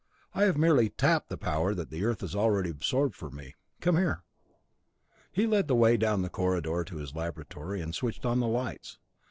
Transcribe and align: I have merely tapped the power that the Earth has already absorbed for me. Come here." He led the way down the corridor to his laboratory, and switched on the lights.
I 0.33 0.45
have 0.45 0.57
merely 0.57 0.89
tapped 0.89 1.29
the 1.29 1.37
power 1.37 1.75
that 1.75 1.91
the 1.91 2.03
Earth 2.05 2.21
has 2.21 2.35
already 2.35 2.71
absorbed 2.71 3.13
for 3.13 3.29
me. 3.29 3.53
Come 3.81 3.97
here." 3.97 4.23
He 5.31 5.45
led 5.45 5.67
the 5.67 5.75
way 5.75 5.95
down 5.95 6.23
the 6.23 6.27
corridor 6.31 6.83
to 6.83 6.95
his 6.95 7.13
laboratory, 7.13 7.81
and 7.81 7.93
switched 7.93 8.25
on 8.25 8.39
the 8.39 8.47
lights. 8.47 8.97